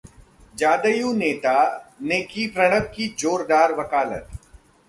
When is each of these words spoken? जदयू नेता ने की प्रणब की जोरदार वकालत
जदयू 0.55 1.11
नेता 1.13 1.53
ने 2.01 2.21
की 2.23 2.47
प्रणब 2.47 2.91
की 2.95 3.07
जोरदार 3.19 3.73
वकालत 3.75 4.29